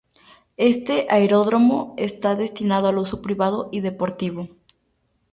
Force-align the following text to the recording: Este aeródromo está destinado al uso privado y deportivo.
Este 0.71 1.05
aeródromo 1.11 1.93
está 1.95 2.33
destinado 2.33 2.87
al 2.87 2.97
uso 2.97 3.21
privado 3.21 3.69
y 3.71 3.81
deportivo. 3.81 4.49